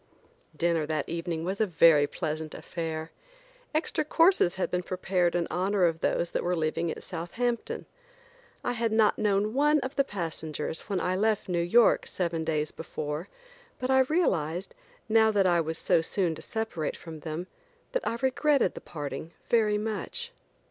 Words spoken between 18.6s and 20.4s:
the parting very much.